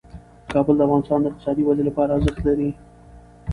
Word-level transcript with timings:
کابل 0.53 0.75
د 0.77 0.81
افغانستان 0.87 1.19
د 1.21 1.25
اقتصادي 1.29 1.63
ودې 1.65 1.83
لپاره 1.89 2.11
ارزښت 2.17 2.39
لري. 2.47 2.69